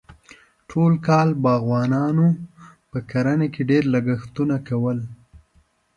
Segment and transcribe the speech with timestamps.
[0.69, 2.27] ټول کال باغوانانو
[2.91, 4.99] په کرنه کې ډېر لګښتونه کول.